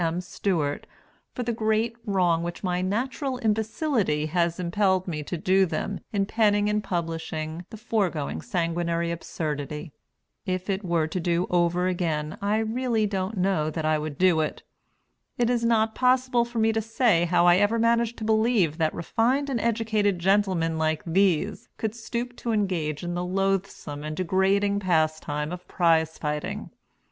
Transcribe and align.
M. 0.03 0.19
Stewart, 0.19 0.87
for 1.35 1.43
the 1.43 1.53
great 1.53 1.95
wrong 2.07 2.41
which 2.41 2.63
my 2.63 2.81
natural 2.81 3.37
imbecility 3.43 4.25
has 4.25 4.59
impelled 4.59 5.07
me 5.07 5.21
to 5.21 5.37
do 5.37 5.67
them 5.67 5.99
in 6.11 6.25
penning 6.25 6.67
and 6.71 6.83
publishing 6.83 7.65
the 7.69 7.77
foregoing 7.77 8.41
sanguinary 8.41 9.11
absurdity. 9.11 9.91
If 10.43 10.71
it 10.71 10.83
were 10.83 11.05
to 11.05 11.19
do 11.19 11.45
over 11.51 11.87
again, 11.87 12.35
I 12.41 12.57
don't 12.57 12.73
really 12.73 13.05
know 13.35 13.69
that 13.69 13.85
I 13.85 13.99
would 13.99 14.17
do 14.17 14.39
it. 14.39 14.63
It 15.37 15.51
is 15.51 15.63
not 15.63 15.93
possible 15.93 16.45
for 16.45 16.57
me 16.57 16.73
to 16.73 16.81
say 16.81 17.25
how 17.25 17.45
I 17.45 17.57
ever 17.57 17.77
managed 17.77 18.17
to 18.17 18.23
believe 18.23 18.79
that 18.79 18.95
refined 18.95 19.51
and 19.51 19.61
educated 19.61 20.17
gentlemen 20.17 20.79
like 20.79 21.03
these 21.05 21.69
could 21.77 21.93
stoop 21.93 22.35
to 22.37 22.51
engage 22.51 23.03
in 23.03 23.13
the 23.13 23.23
loathsome 23.23 24.03
and 24.03 24.17
degrading 24.17 24.79
pastime 24.79 25.51
of 25.51 25.67
prize 25.67 26.17
fighting. 26.17 26.71